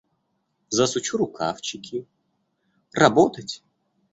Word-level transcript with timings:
Засучу 0.77 1.15
рукавчики: 1.21 2.03
работать? 3.05 3.61